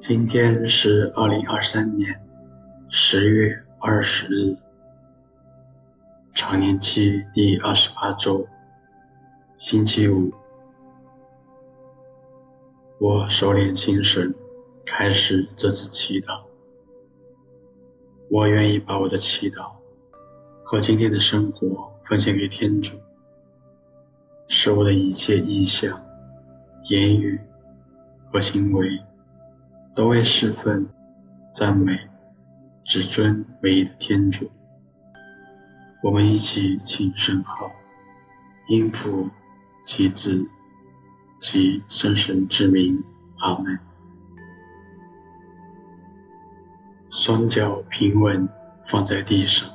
[0.00, 2.20] 今天是二零二三年
[2.88, 4.56] 十月二十日，
[6.32, 8.46] 常年期第二十八周，
[9.58, 10.32] 星期五。
[13.00, 14.32] 我收敛心神，
[14.84, 16.44] 开始这次祈祷。
[18.30, 19.72] 我愿意把我的祈祷
[20.62, 22.96] 和今天的生活奉献给天主，
[24.46, 26.00] 使我的一切意向、
[26.90, 27.40] 言语
[28.30, 28.88] 和行为。
[29.96, 30.86] 都为侍奉、
[31.54, 31.98] 赞美、
[32.84, 34.50] 至尊唯一的天主。
[36.02, 37.72] 我们一起请圣号，
[38.68, 39.30] 因父
[39.86, 40.46] 及子
[41.40, 43.02] 及圣神之名，
[43.38, 43.78] 阿门。
[47.08, 48.46] 双脚平稳
[48.84, 49.66] 放在地上，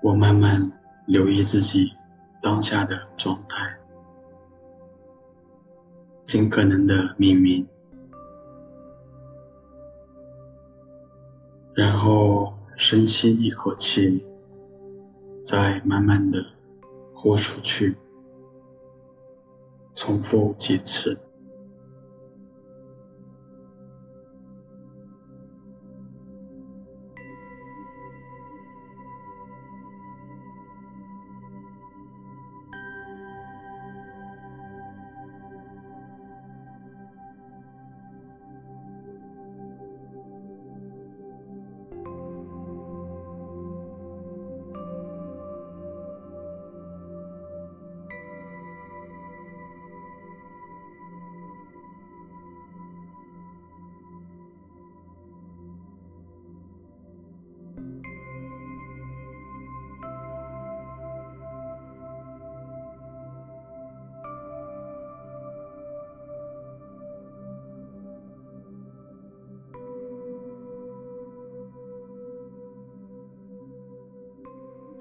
[0.00, 0.72] 我慢慢
[1.04, 1.92] 留意自己
[2.40, 3.81] 当下的状态。
[6.32, 7.68] 尽可能的命名，
[11.74, 14.24] 然后深吸一口气，
[15.44, 16.42] 再慢慢的
[17.12, 17.94] 呼出去，
[19.94, 21.18] 重复几次。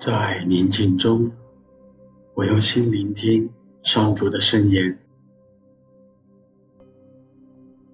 [0.01, 1.29] 在宁静中，
[2.34, 3.47] 我用心聆听
[3.84, 4.97] 上主的圣言，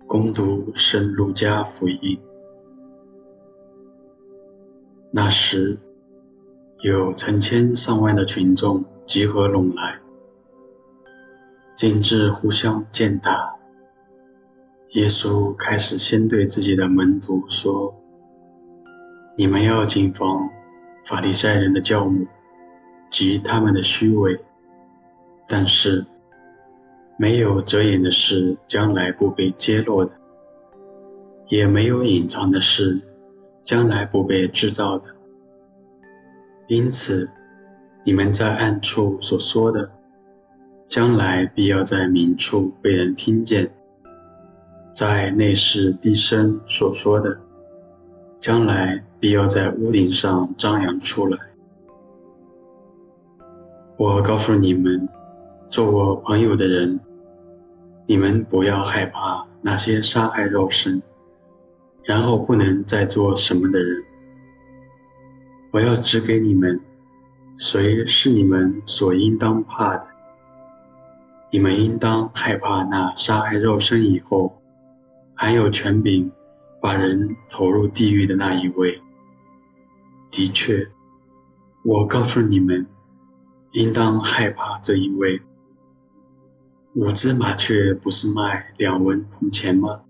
[0.08, 2.18] 攻读圣路加福音。
[5.12, 5.78] 那时，
[6.80, 10.00] 有成千上万的群众集合拢来，
[11.76, 13.54] 竟至互相践踏。
[14.92, 17.94] 耶稣开始先对自己的门徒说
[19.38, 20.50] ：“你们要谨防。”
[21.08, 22.28] 法利赛人的教母
[23.10, 24.38] 及他们的虚伪，
[25.48, 26.06] 但是
[27.18, 30.12] 没有遮掩的事将来不被揭露的，
[31.48, 33.00] 也没有隐藏的事
[33.64, 35.08] 将来不被知道的。
[36.68, 37.30] 因此，
[38.04, 39.90] 你们在暗处所说的，
[40.90, 43.66] 将来必要在明处被人听见；
[44.94, 47.40] 在内室低声所说的，
[48.40, 49.04] 将来。
[49.20, 51.40] 必要在屋顶上张扬出来。
[53.98, 55.10] 我告诉你们，
[55.72, 57.00] 做我朋友的人，
[58.06, 61.02] 你们不要害怕那些杀害肉身，
[62.04, 64.04] 然后不能再做什么的人。
[65.72, 66.80] 我要指给你们，
[67.58, 70.06] 谁是你们所应当怕的。
[71.50, 74.62] 你们应当害怕那杀害肉身以后，
[75.34, 76.32] 还有权柄
[76.82, 79.02] 把人投入地狱的那一位。
[80.30, 80.88] 的确，
[81.84, 82.86] 我告诉你们，
[83.72, 85.42] 应当害怕这一位。
[86.96, 90.02] 五只麻雀不是卖两文铜钱吗？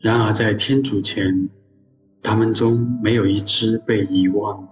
[0.00, 1.48] 然而在天主前，
[2.22, 4.68] 他们中没有一只被遗忘。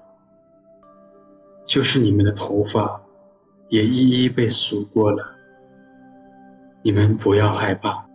[1.64, 3.00] 就是你们的头发，
[3.70, 5.36] 也一一被数过了。
[6.82, 8.06] 你们不要害怕，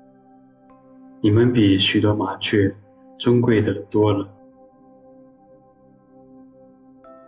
[1.23, 2.75] 你们比许多麻雀
[3.19, 4.27] 尊贵的多了。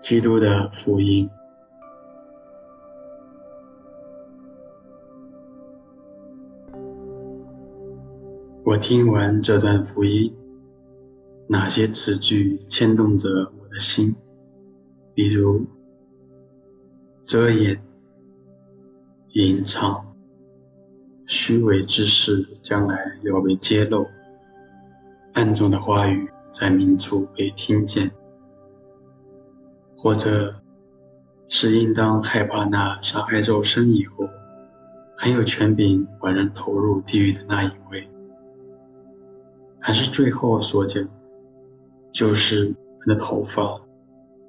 [0.01, 1.29] 基督的福音。
[8.65, 10.35] 我听完这段福音，
[11.47, 14.15] 哪些词句牵动着我的心？
[15.13, 15.63] 比如
[17.25, 17.79] 遮掩、
[19.33, 20.12] 隐藏、
[21.25, 24.07] 虚伪之事，将来要被揭露，
[25.33, 28.11] 暗中的话语在明处被听见，
[29.97, 30.53] 或者
[31.47, 34.27] 是应当害怕那杀害肉身以后
[35.15, 38.07] 很有权柄把人投入地狱的那一位，
[39.79, 41.07] 还是最后所讲，
[42.11, 43.79] 就是我的头发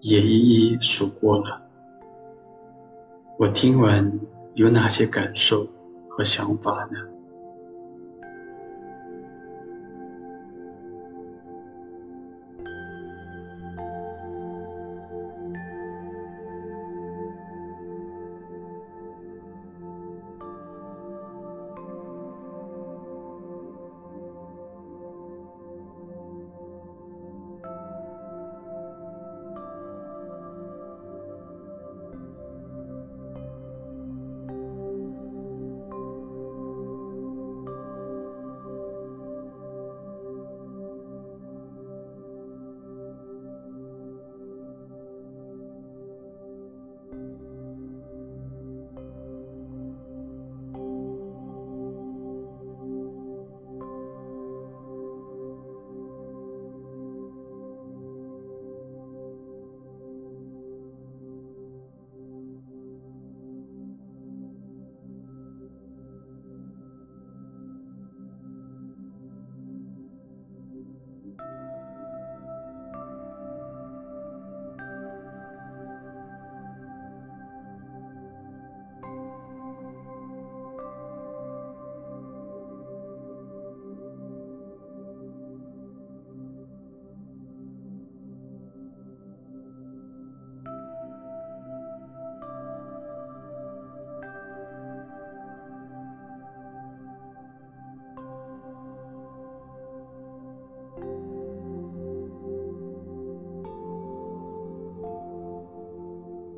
[0.00, 1.62] 也一一数过了。
[3.38, 4.20] 我听完
[4.54, 5.66] 有哪些感受？
[6.16, 7.13] 和想法呢？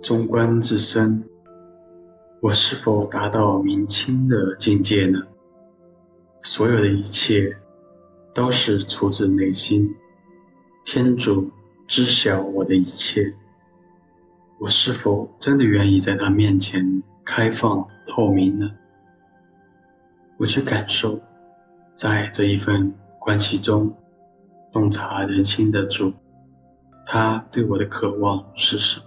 [0.07, 1.25] 纵观自身，
[2.41, 5.19] 我是否达到明清的境界呢？
[6.43, 7.59] 所有的一切
[8.33, 9.93] 都是出自内心，
[10.85, 11.51] 天主
[11.89, 13.35] 知晓我的一切。
[14.61, 18.71] 我是否真的愿意在他面前开放透明呢？
[20.39, 21.21] 我去感受，
[21.97, 23.93] 在这一份关系中，
[24.71, 26.13] 洞察人心的主，
[27.05, 29.07] 他对我的渴望是什么？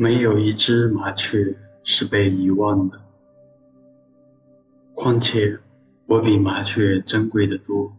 [0.00, 1.52] 没有一只麻雀
[1.82, 3.00] 是被遗忘的，
[4.94, 5.58] 况且
[6.06, 7.92] 我比麻雀珍贵的多，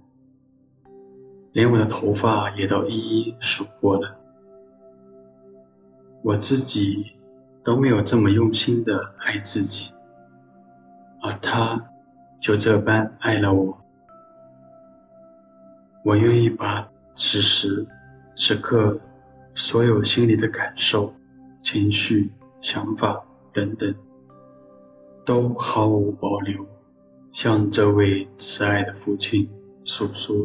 [1.52, 4.18] 连我的头发也都一一数过了，
[6.24, 7.06] 我自己
[7.66, 9.92] 都没有这么用心的爱自己，
[11.22, 11.86] 而他
[12.40, 13.78] 就这般爱了我，
[16.06, 17.86] 我愿意把此时
[18.38, 18.98] 此刻
[19.54, 21.14] 所有心里的感受。
[21.62, 23.24] 情绪、想法
[23.54, 23.94] 等等，
[25.26, 26.66] 都毫无保留，
[27.32, 29.50] 向这位慈爱的父亲
[29.84, 30.36] 诉说。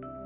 [0.00, 0.21] you.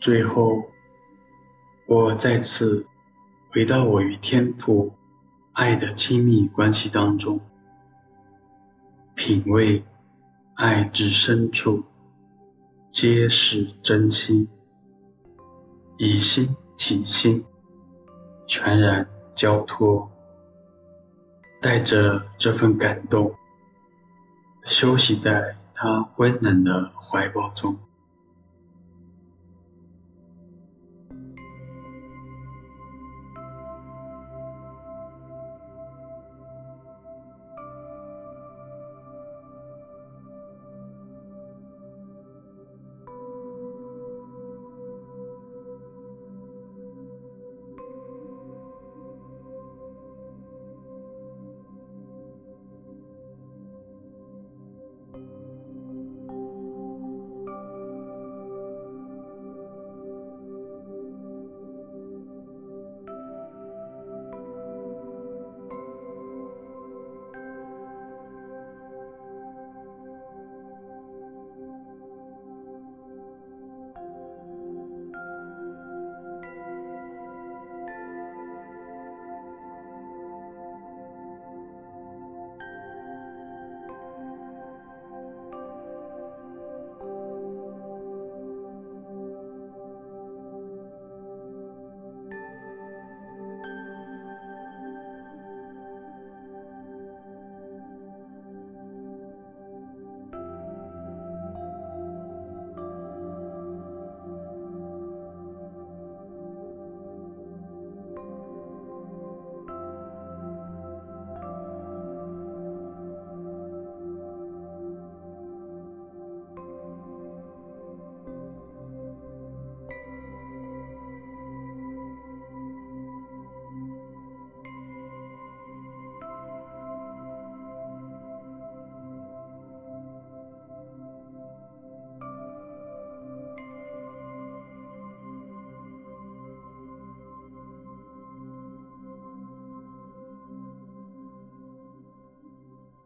[0.00, 0.64] 最后，
[1.88, 2.86] 我再次
[3.50, 4.92] 回到我与天父
[5.54, 7.40] 爱的亲密关系当中，
[9.16, 9.84] 品味
[10.54, 11.82] 爱之深处，
[12.92, 14.48] 皆是真心，
[15.96, 17.44] 以心体心，
[18.46, 20.08] 全然交托，
[21.60, 23.34] 带着这份感动，
[24.62, 27.76] 休息在他温暖的怀抱中。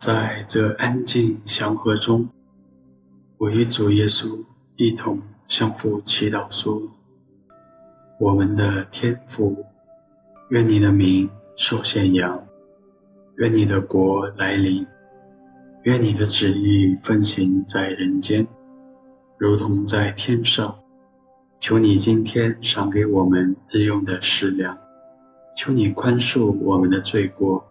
[0.03, 2.29] 在这安静祥和中，
[3.39, 4.45] 我与主耶稣
[4.75, 6.83] 一同向父祈祷说
[8.19, 9.65] ：“我们的天父，
[10.51, 12.45] 愿你的名受显扬，
[13.37, 14.85] 愿你的国来临，
[15.85, 18.45] 愿你的旨意奉行在人间，
[19.39, 20.77] 如同在天上。
[21.61, 24.77] 求你今天赏给我们日用的食粮，
[25.57, 27.65] 求你宽恕我们的罪过。”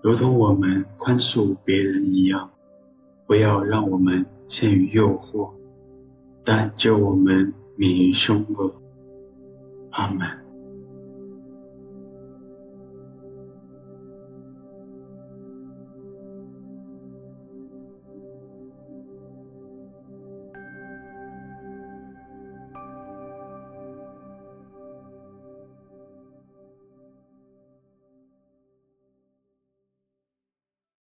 [0.00, 2.48] 如同我们宽恕别人一样，
[3.26, 5.50] 不要让我们陷于诱惑，
[6.44, 8.72] 但救我们免于凶恶。
[9.90, 10.47] 阿门。